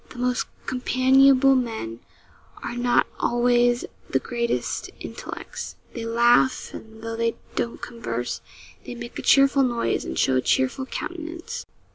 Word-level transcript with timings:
The 0.09 0.17
most 0.17 0.47
companionable 0.65 1.55
men 1.55 1.99
are 2.63 2.75
not 2.75 3.05
always 3.19 3.85
the 4.09 4.17
greatest 4.17 4.89
intellects. 4.99 5.75
They 5.93 6.05
laugh, 6.05 6.73
and 6.73 7.03
though 7.03 7.15
they 7.15 7.35
don't 7.55 7.79
converse, 7.83 8.41
they 8.83 8.95
make 8.95 9.19
a 9.19 9.21
cheerful 9.21 9.61
noise, 9.61 10.03
and 10.03 10.17
show 10.17 10.37
a 10.37 10.41
cheerful 10.41 10.87
countenance. 10.87 11.67